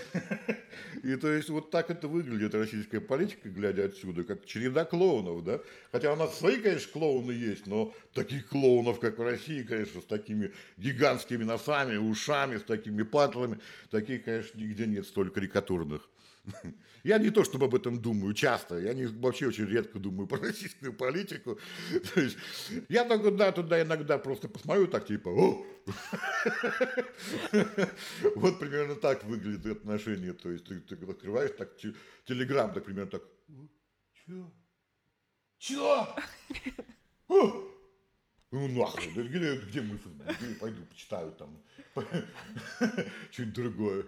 [1.02, 5.60] И то есть вот так это выглядит российская политика, глядя отсюда, как череда клоунов, да.
[5.92, 10.04] Хотя у нас свои, конечно, клоуны есть, но таких клоунов, как в России, конечно, с
[10.04, 13.58] такими гигантскими носами, ушами, с такими патлами,
[13.90, 16.08] таких, конечно, нигде нет столь карикатурных.
[17.04, 20.38] Я не то чтобы об этом думаю часто, я не, вообще очень редко думаю про
[20.42, 21.58] российскую политику.
[22.14, 22.38] То есть,
[22.88, 25.64] я только да, туда иногда просто посмотрю так, типа, о!
[28.34, 30.32] Вот примерно так выглядит отношение.
[30.32, 31.70] То есть ты, открываешь так
[32.26, 33.22] телеграм, так примерно так,
[34.26, 34.50] чё?
[35.58, 36.16] Чё?
[38.50, 40.08] Ну нахуй, где, где мысль?
[40.58, 41.62] Пойду почитаю там
[43.30, 44.06] что-нибудь другое.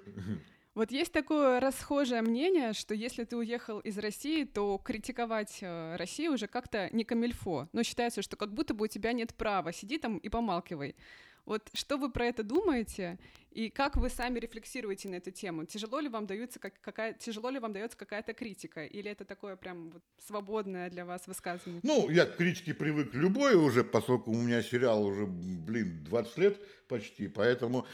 [0.81, 6.33] Вот есть такое расхожее мнение, что если ты уехал из России, то критиковать э, Россию
[6.33, 7.69] уже как-то не камильфо.
[7.75, 9.75] Но считается, что как будто бы у тебя нет права.
[9.75, 10.97] Сиди там и помалкивай.
[11.45, 13.19] Вот что вы про это думаете
[13.51, 15.65] и как вы сами рефлексируете на эту тему?
[15.65, 19.57] Тяжело ли вам дается как, какая, тяжело ли вам дается какая-то критика или это такое
[19.57, 21.81] прям вот свободное для вас высказывание?
[21.83, 26.61] Ну, я к критике привык любой уже, поскольку у меня сериал уже, блин, 20 лет
[26.87, 27.87] почти, поэтому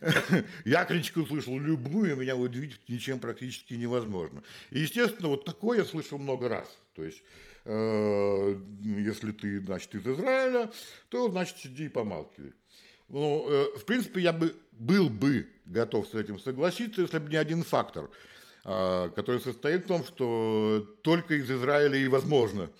[0.64, 4.42] я критику слышал любую, меня удивить ничем практически невозможно.
[4.70, 6.68] И, естественно, вот такое я слышал много раз.
[6.94, 7.22] То есть
[7.64, 10.70] э, если ты, значит, из Израиля,
[11.10, 12.52] то, значит, сиди и помалкивай.
[13.12, 17.36] Ну, э, в принципе, я бы был бы готов с этим согласиться, если бы не
[17.36, 18.08] один фактор,
[18.64, 22.70] э, который состоит в том, что только из Израиля и возможно.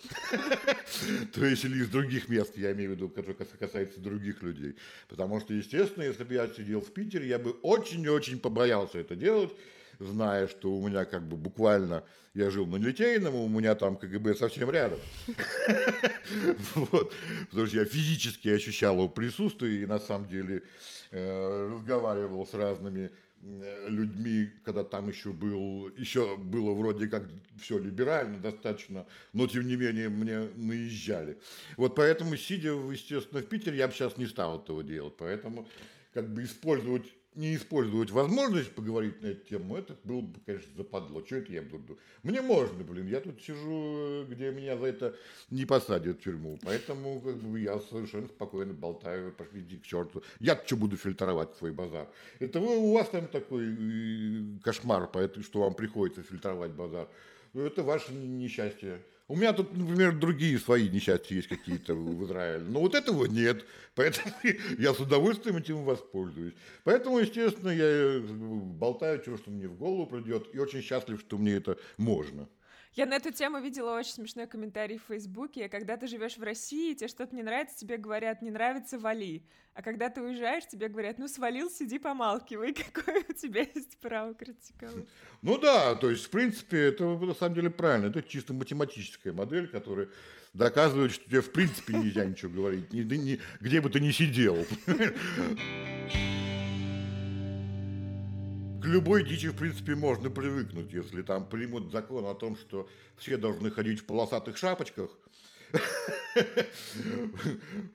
[1.35, 4.75] То есть, или из других мест, я имею в виду, которые касается других людей.
[5.09, 9.53] Потому что, естественно, если бы я сидел в Питере, я бы очень-очень побоялся это делать,
[9.99, 14.35] зная, что у меня как бы буквально, я жил на Литейном, у меня там КГБ
[14.35, 14.99] совсем рядом.
[16.75, 17.13] Вот.
[17.51, 20.63] Потому что я физически ощущал его присутствие и на самом деле
[21.11, 23.11] э, разговаривал с разными
[23.43, 27.25] э, людьми, когда там еще был, еще было вроде как
[27.61, 31.39] все либерально достаточно, но тем не менее мне наезжали.
[31.77, 35.17] Вот поэтому, сидя, естественно, в Питере, я бы сейчас не стал этого делать.
[35.19, 35.69] Поэтому
[36.15, 41.25] как бы использовать не использовать возможность поговорить на эту тему, это было бы, конечно, западло.
[41.25, 41.99] Что это я буду?
[42.23, 45.17] Мне можно, блин, я тут сижу, где меня за это
[45.51, 46.59] не посадят в тюрьму.
[46.63, 50.23] Поэтому как бы, я совершенно спокойно болтаю, пошли к черту.
[50.41, 52.09] я что буду фильтровать свой базар?
[52.39, 57.09] Это вы, у вас там такой э, кошмар, поэтому, что вам приходится фильтровать базар.
[57.55, 59.01] Это ваше несчастье.
[59.33, 62.65] У меня тут, например, другие свои несчастья есть какие-то в Израиле.
[62.69, 63.65] Но вот этого нет.
[63.95, 64.31] Поэтому
[64.79, 66.53] я с удовольствием этим воспользуюсь.
[66.85, 70.55] Поэтому, естественно, я э, болтаю, чего, что мне в голову придет.
[70.55, 72.47] И очень счастлив, что мне это можно.
[72.95, 75.71] Я на эту тему видела очень смешной комментарий в Фейсбуке.
[75.71, 79.47] Когда ты живешь в России, тебе что-то не нравится, тебе говорят, не нравится, вали.
[79.73, 82.75] А когда ты уезжаешь, тебе говорят, ну свалил, сиди, помалкивай.
[82.93, 85.07] Какое у тебя есть право критиковать?
[85.41, 88.09] Ну да, то есть, в принципе, это на самом деле правильно.
[88.09, 90.09] Это чисто математическая модель, которая
[90.53, 94.67] доказывает, что тебе в принципе нельзя ничего говорить, где бы ты ни сидел
[98.83, 103.37] к любой дичи, в принципе, можно привыкнуть, если там примут закон о том, что все
[103.37, 105.11] должны ходить в полосатых шапочках.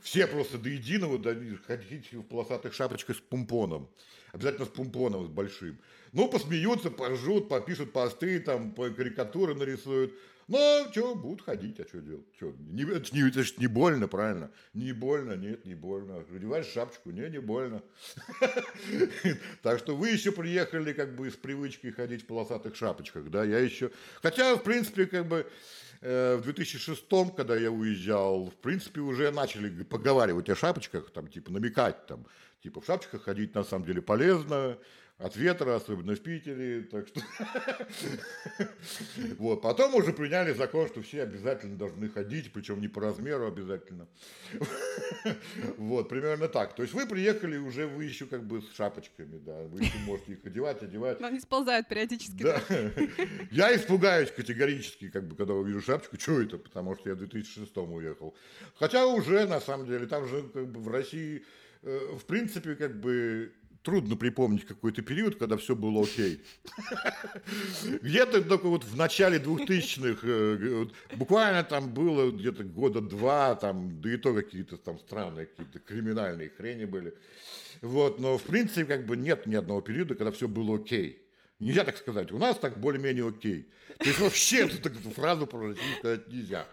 [0.01, 1.21] Все просто до единого
[1.67, 3.89] ходить в полосатых шапочках с помпоном.
[4.31, 5.77] Обязательно с помпоном, с большим.
[6.13, 10.13] Ну, посмеются, поржут, попишут посты, там, карикатуры нарисуют.
[10.47, 12.25] Но что, будут ходить, а что делать?
[12.37, 14.49] Что, не, это, не, это же не больно, правильно?
[14.73, 16.23] Не больно, нет, не больно.
[16.33, 17.83] Одеваешь шапочку, не, не больно.
[19.61, 23.59] Так что вы еще приехали как бы с привычкой ходить в полосатых шапочках, да, я
[23.59, 23.91] еще...
[24.21, 25.45] Хотя, в принципе, как бы
[25.99, 27.03] э, в 2006,
[27.35, 32.25] когда я уезжал, в принципе, уже начали поговаривать о шапочках, там, типа, намекать, там,
[32.63, 34.77] типа, в шапочках ходить на самом деле полезно,
[35.19, 37.21] от ветра, особенно в Питере, так что...
[39.39, 44.07] Вот, потом уже приняли закон, что все обязательно должны ходить, причем не по размеру обязательно.
[45.77, 46.75] Вот, примерно так.
[46.75, 50.33] То есть вы приехали уже, вы еще как бы с шапочками, да, вы еще можете
[50.33, 51.19] их одевать, одевать.
[51.19, 52.43] Но они сползают периодически.
[52.43, 52.61] Да.
[53.51, 57.75] Я испугаюсь категорически, как бы, когда увижу шапочку, что это, потому что я в 2006
[57.77, 58.35] уехал.
[58.75, 61.43] Хотя уже, на самом деле, там же как бы в России,
[61.81, 63.51] э, в принципе, как бы
[63.87, 66.41] трудно припомнить какой-то период, когда все было окей.
[68.01, 74.13] Где-то только вот в начале 2000-х, э, буквально там было где-то года два, там, да
[74.13, 77.13] и то какие-то там странные, какие-то криминальные хрени были.
[77.81, 81.25] Вот, но в принципе как бы нет ни одного периода, когда все было окей.
[81.59, 82.33] Нельзя так сказать.
[82.33, 83.69] У нас так более-менее окей.
[83.99, 86.67] То есть вообще эту фразу про Россию сказать нельзя.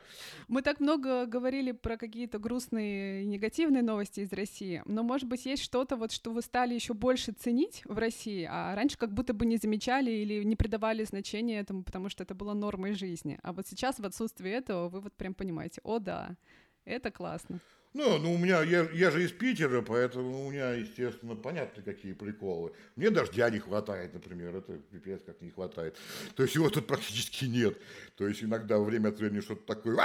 [0.48, 5.46] Мы так много говорили про какие-то грустные и негативные новости из России, но, может быть,
[5.46, 9.32] есть что-то, вот, что вы стали еще больше ценить в России, а раньше как будто
[9.34, 13.38] бы не замечали или не придавали значения этому, потому что это было нормой жизни.
[13.42, 16.36] А вот сейчас в отсутствии этого вы вот прям понимаете, о да,
[16.84, 17.60] это классно.
[17.94, 22.12] Ну, ну у меня, я, я же из Питера, поэтому у меня, естественно, понятно, какие
[22.12, 22.72] приколы.
[22.96, 25.96] Мне дождя не хватает, например, это пипец как не хватает.
[26.34, 27.80] То есть его тут практически нет.
[28.16, 29.96] То есть иногда во время от времени что-то такое...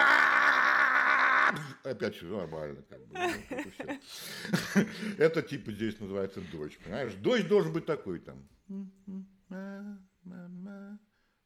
[1.84, 2.84] Опять все нормально.
[2.88, 3.18] Как бы,
[5.18, 7.14] это типа здесь называется дождь, понимаешь?
[7.14, 8.48] Дождь должен быть такой там.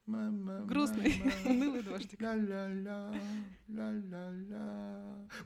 [0.06, 2.20] Грустный, унылый дождик.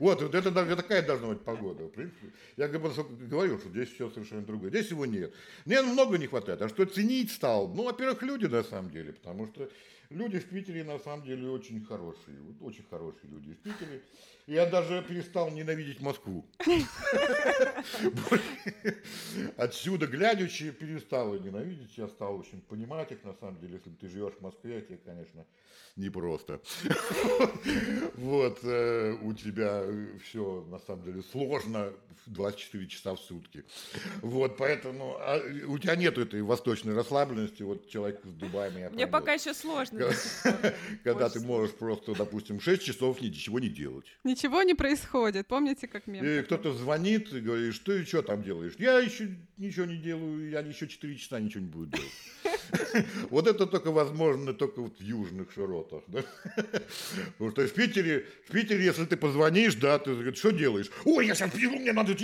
[0.00, 2.32] Вот, вот это, это такая должна быть погода, в принципе.
[2.56, 4.70] Я говорю, что здесь все совершенно другое.
[4.70, 5.32] Здесь его нет.
[5.64, 6.60] Мне много не хватает.
[6.60, 7.68] А что ценить стал?
[7.68, 9.70] Ну, во-первых, люди на самом деле, потому что
[10.10, 12.40] люди в Питере на самом деле очень хорошие.
[12.40, 14.02] Вот, очень хорошие люди в Питере.
[14.48, 16.46] Я даже перестал ненавидеть Москву.
[19.58, 21.98] Отсюда, глядячи, перестал ненавидеть.
[21.98, 23.74] Я стал очень понимать их, на самом деле.
[23.74, 25.44] Если ты живешь в Москве, тебе, конечно,
[25.96, 26.62] непросто.
[28.14, 29.84] Вот, э, у тебя
[30.24, 31.92] все, на самом деле, сложно
[32.26, 33.64] 24 часа в сутки.
[34.22, 37.62] Вот, поэтому а, у тебя нет этой восточной расслабленности.
[37.62, 40.10] Вот человек с Дубаями я Мне пока еще сложно.
[41.04, 44.06] Когда ты можешь просто, допустим, 6 часов ничего не делать.
[44.38, 45.48] Ничего не происходит.
[45.48, 46.24] Помните, как мем?
[46.24, 48.74] И кто-то звонит и говорит, что и что там делаешь?
[48.78, 52.12] Я еще ничего не делаю, я еще 4 часа ничего не буду делать.
[53.30, 56.02] Вот это только возможно только в южных широтах.
[57.38, 60.90] Потому что в Питере, в Питере, если ты позвонишь, да, ты говоришь, что делаешь?
[61.04, 62.14] Ой, я сейчас пью, мне надо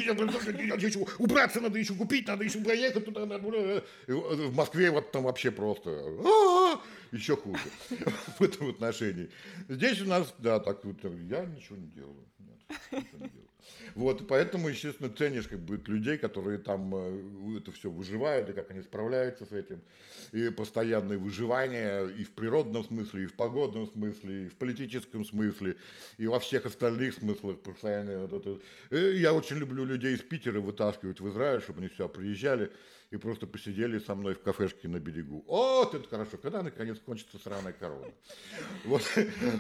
[1.18, 3.24] убраться, надо еще купить, надо еще проехать туда.
[4.07, 5.90] В Москве вот там вообще просто
[7.14, 7.62] еще хуже
[8.38, 9.31] в этом отношении.
[9.68, 12.27] Здесь у нас, да, так вот, я ничего не делаю.
[12.38, 12.59] Нет,
[12.90, 13.44] ничего не делаю.
[13.94, 18.70] Вот, поэтому, естественно, ценишь как бы людей, которые там э, это все выживают, и как
[18.70, 19.81] они справляются с этим.
[20.33, 25.77] И постоянное выживание и в природном смысле, и в погодном смысле, и в политическом смысле,
[26.18, 28.27] и во всех остальных смыслах постоянно.
[28.27, 28.61] Вот это.
[28.90, 32.72] И я очень люблю людей из Питера вытаскивать в Израиль, чтобы они сюда приезжали
[33.14, 35.44] и просто посидели со мной в кафешке на берегу.
[35.46, 38.11] О, это хорошо, когда наконец кончится сраная корона.
[38.85, 39.03] Вот,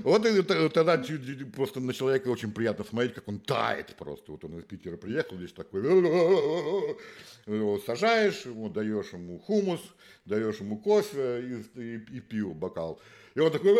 [0.02, 1.00] вот и тогда
[1.54, 4.32] просто на человека очень приятно смотреть, как он тает просто.
[4.32, 5.82] Вот он из Питера приехал, здесь такой,
[7.86, 9.80] сажаешь, ему даешь ему хумус,
[10.24, 13.00] даешь ему кофе и, и, и пиво, бокал.
[13.36, 13.72] И он такой...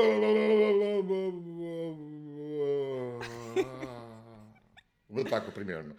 [5.08, 5.96] Вот так вот примерно.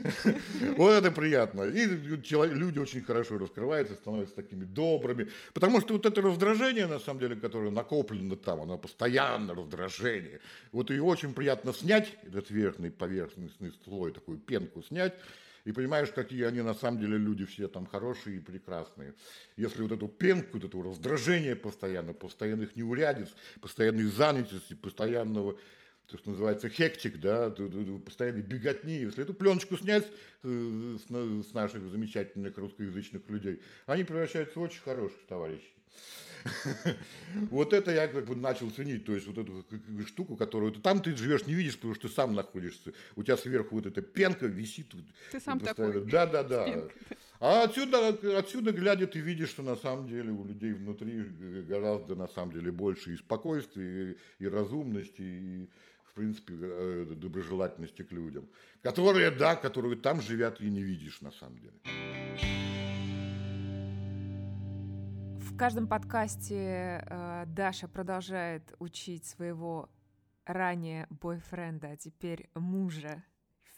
[0.76, 1.62] Вот это приятно.
[1.62, 5.28] И люди очень хорошо раскрываются, становятся такими добрыми.
[5.52, 10.40] Потому что вот это раздражение, на самом деле, которое накоплено там, оно постоянно раздражение.
[10.72, 15.14] Вот ее очень приятно снять, этот верхний поверхностный слой, такую пенку снять,
[15.64, 19.14] и понимаешь, какие они на самом деле люди все там хорошие и прекрасные.
[19.56, 23.28] Если вот эту пенку, вот это раздражение постоянно, постоянных неурядиц,
[23.60, 25.56] постоянной занятости, постоянного
[26.06, 27.50] то, что называется хектик, да,
[28.04, 29.00] постоянной беготни.
[29.00, 30.06] Если эту пленочку снять
[30.42, 35.72] э, с наших замечательных русскоязычных людей, они превращаются в очень хороших товарищей.
[37.50, 39.64] Вот это я как бы начал ценить, то есть вот эту
[40.06, 42.92] штуку, которую там ты живешь, не видишь, потому что ты сам находишься.
[43.16, 44.92] У тебя сверху вот эта пенка висит.
[45.30, 46.04] Ты сам такой.
[46.06, 46.88] Да, да, да.
[47.40, 51.22] А отсюда, отсюда глядя, ты видишь, что на самом деле у людей внутри
[51.68, 55.68] гораздо на самом деле больше и спокойствия, и, и разумности, и
[56.12, 58.46] в принципе, э, доброжелательности к людям,
[58.82, 61.72] которые, да, которые там живят и не видишь на самом деле.
[65.38, 69.88] В каждом подкасте э, Даша продолжает учить своего
[70.44, 73.24] ранее бойфренда, а теперь мужа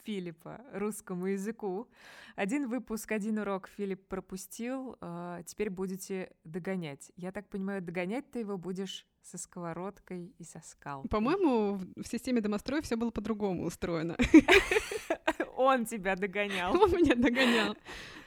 [0.05, 1.87] Филиппа русскому языку.
[2.35, 7.11] Один выпуск, один урок Филипп пропустил, а, теперь будете догонять.
[7.15, 11.09] Я так понимаю, догонять ты его будешь со сковородкой и со скалкой.
[11.09, 14.15] По-моему, в системе домострой все было по-другому устроено.
[15.57, 16.79] Он тебя догонял.
[16.79, 17.75] Он меня догонял.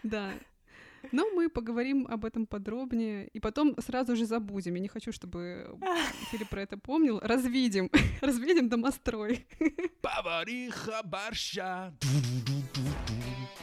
[0.02, 0.32] Да.
[1.12, 3.28] Но мы поговорим об этом подробнее.
[3.28, 4.74] И потом сразу же забудем.
[4.74, 5.66] Я не хочу, чтобы
[6.30, 7.18] Филипп про это помнил.
[7.20, 7.90] Развидим.
[8.20, 9.46] Развидим домострой.
[10.02, 11.94] Повариха борща.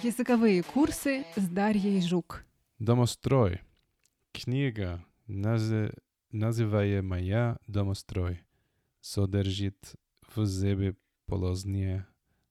[0.04, 2.44] Языковые курсы с Дарьей Жук.
[2.80, 3.62] Домострой.
[4.34, 5.94] Книга, назе-
[6.32, 8.42] называемая «Домострой»,
[9.02, 9.96] содержит
[10.36, 12.06] в себе положение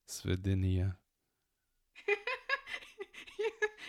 [0.06, 0.96] сведения.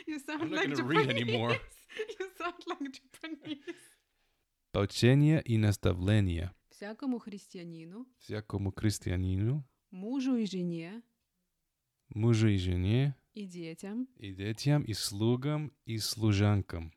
[0.08, 1.24] You sound I'm not like gonna read Japanese.
[1.24, 1.56] anymore.
[2.20, 3.76] You sound like Japanese.
[5.45, 11.01] И наставления Всякому христианину, всякому крестьянину, мужу и жене,
[12.10, 14.08] мужу и жене, и детям.
[14.18, 16.91] и детям, и слугам, и служанкам.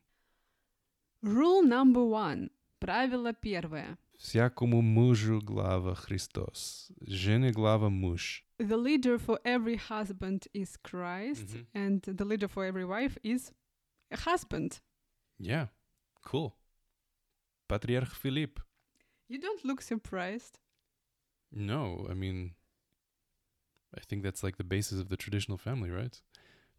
[1.23, 2.51] Rule number one.
[2.81, 3.97] Правило первое.
[4.18, 8.46] Всякому мужу глава Христос, жене глава муж.
[8.60, 11.66] The leader for every husband is Christ, Mhm.
[11.76, 13.52] and the leader for every wife is
[14.12, 14.82] a husband.
[15.40, 15.68] Yeah,
[16.22, 16.52] cool.
[17.68, 18.60] Патриарх Филипп.
[19.30, 20.60] You don't look surprised.
[21.52, 22.54] No, I mean,
[23.92, 26.24] I think that's like the basis of the traditional family, right?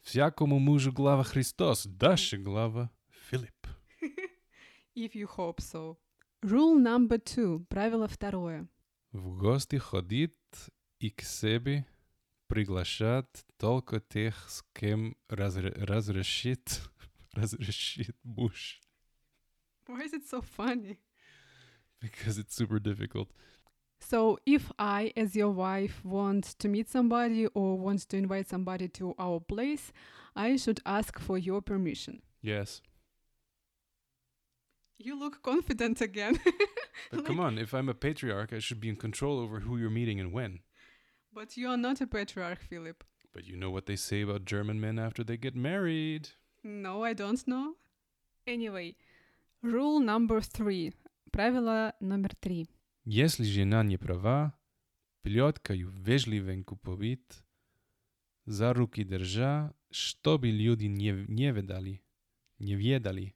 [0.02, 2.90] Всякому мужу глава Христос, дальше глава
[3.30, 3.66] Филипп.
[4.96, 5.96] If you hope so.
[6.42, 7.64] Rule number two.
[7.68, 8.68] Правило второе.
[9.12, 10.36] В гости ходит
[10.98, 11.86] и к себе
[12.48, 16.82] приглашать только тех, с кем разре- разрешит,
[17.32, 18.80] разрешит муж.
[19.86, 20.98] Why is it so funny?
[22.00, 23.30] Because it's super difficult.
[24.00, 28.88] So, if I, as your wife, want to meet somebody or want to invite somebody
[28.88, 29.92] to our place,
[30.36, 32.20] I should ask for your permission.
[32.42, 32.82] Yes.
[34.98, 36.38] You look confident again.
[37.10, 39.90] But come on, if I'm a patriarch, I should be in control over who you're
[39.90, 40.60] meeting and when.
[41.32, 43.02] But you are not a patriarch, Philip.
[43.32, 46.28] But you know what they say about German men after they get married.
[46.62, 47.74] No, I don't know.
[48.46, 48.94] Anyway,
[49.62, 50.92] rule number three.
[51.32, 52.68] Правило номер три.
[53.04, 54.54] Если жена не права,
[55.22, 57.44] плеткою вежливенько повит,
[58.46, 62.02] за руки держа, чтобы люди не, не ведали,
[62.58, 63.34] не ведали,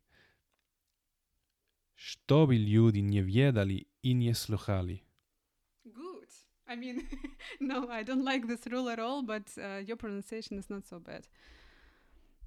[2.05, 4.99] što bi ljudi nje vjedali i nje sluhali.
[5.83, 6.29] Good.
[6.67, 7.01] I mean,
[7.59, 10.99] no, I don't like this rule at all, but uh, your pronunciation is not so
[10.99, 11.27] bad.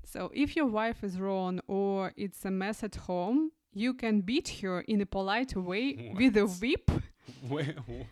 [0.05, 4.49] So, if your wife is wrong or it's a mess at home, you can beat
[4.63, 6.19] her in a polite way what?
[6.19, 6.91] with a whip.
[7.51, 8.07] Well,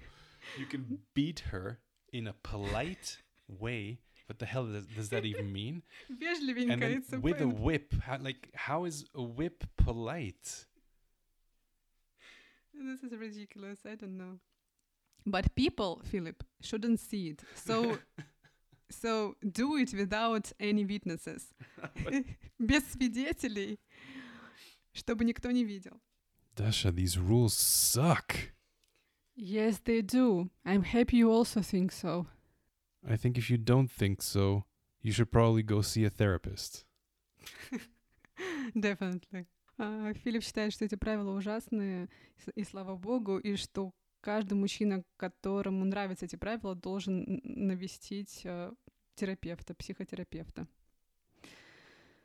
[0.58, 1.78] you can beat her
[2.12, 4.00] in a polite way.
[4.26, 5.82] What the hell does, does that even mean?
[6.70, 10.66] and with a whip, how, like how is a whip polite?
[12.73, 13.79] This is ridiculous.
[13.85, 14.39] I don't know.
[15.25, 17.43] But people, Philip, shouldn't see it.
[17.55, 17.99] So,
[18.89, 21.53] so do it without any witnesses.
[22.59, 23.79] Без свидетелей,
[24.93, 25.99] чтобы никто не видел.
[26.55, 28.53] Dasha, these rules suck.
[29.35, 30.49] Yes, they do.
[30.65, 32.27] I'm happy you also think so.
[33.07, 34.65] I think if you don't think so,
[35.01, 36.83] you should probably go see a therapist.
[38.77, 39.45] Definitely.
[39.76, 42.08] А, Филипп считает, что эти правила ужасные,
[42.54, 48.72] и слава богу, и что каждый мужчина, которому нравятся эти правила, должен навестить э,
[49.14, 50.66] терапевта, психотерапевта.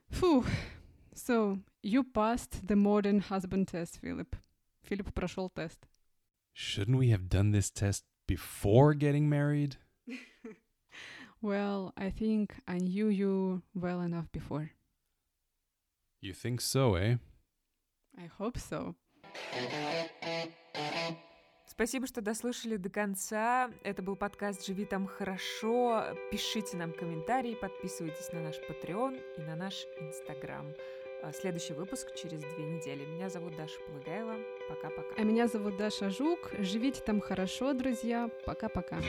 [0.09, 0.45] Фух.
[1.13, 4.35] So, you passed the modern husband test, Филипп.
[4.83, 5.87] Филипп прошел тест.
[6.53, 9.77] Shouldn't we have done this test before getting married?
[11.41, 14.71] Well, I think I knew you well enough before.
[16.19, 17.15] You think so, eh?
[18.19, 18.95] I hope so.
[21.65, 23.71] Спасибо, что дослушали до конца.
[23.83, 26.03] Это был подкаст «Живи там хорошо».
[26.29, 30.67] Пишите нам комментарии, подписывайтесь на наш Patreon и на наш Инстаграм.
[31.33, 33.05] Следующий выпуск через две недели.
[33.05, 34.35] Меня зовут Даша Полагаева.
[34.67, 35.15] Пока-пока.
[35.15, 36.51] А меня зовут Даша Жук.
[36.59, 38.29] Живите там хорошо, друзья.
[38.45, 38.99] Пока-пока.